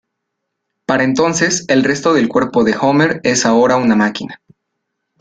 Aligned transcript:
Para 0.87 1.03
entonces, 1.03 1.63
el 1.67 1.83
resto 1.83 2.15
del 2.15 2.27
cuerpo 2.27 2.63
de 2.63 2.75
Homer 2.75 3.21
es 3.23 3.45
ahora 3.45 3.75
una 3.77 3.95
máquina. 3.95 4.41